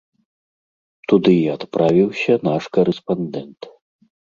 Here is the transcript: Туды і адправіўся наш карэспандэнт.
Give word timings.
Туды 1.13 1.35
і 1.41 1.43
адправіўся 1.57 2.33
наш 2.49 2.63
карэспандэнт. 2.81 3.71